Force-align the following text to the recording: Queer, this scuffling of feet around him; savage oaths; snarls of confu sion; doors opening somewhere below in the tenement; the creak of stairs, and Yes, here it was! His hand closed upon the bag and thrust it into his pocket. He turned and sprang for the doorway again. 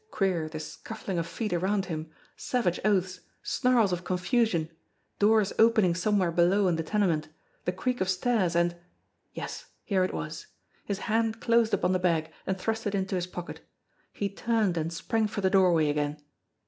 Queer, 0.09 0.49
this 0.49 0.73
scuffling 0.73 1.19
of 1.19 1.27
feet 1.27 1.53
around 1.53 1.85
him; 1.85 2.09
savage 2.35 2.79
oaths; 2.83 3.19
snarls 3.43 3.91
of 3.93 4.03
confu 4.03 4.47
sion; 4.47 4.71
doors 5.19 5.53
opening 5.59 5.93
somewhere 5.93 6.31
below 6.31 6.67
in 6.67 6.75
the 6.75 6.81
tenement; 6.81 7.27
the 7.65 7.71
creak 7.71 8.01
of 8.01 8.09
stairs, 8.09 8.55
and 8.55 8.75
Yes, 9.33 9.67
here 9.83 10.03
it 10.03 10.11
was! 10.11 10.47
His 10.85 11.01
hand 11.01 11.39
closed 11.39 11.71
upon 11.75 11.91
the 11.93 11.99
bag 11.99 12.31
and 12.47 12.57
thrust 12.57 12.87
it 12.87 12.95
into 12.95 13.13
his 13.13 13.27
pocket. 13.27 13.59
He 14.11 14.27
turned 14.27 14.75
and 14.75 14.91
sprang 14.91 15.27
for 15.27 15.41
the 15.41 15.51
doorway 15.51 15.87
again. 15.91 16.17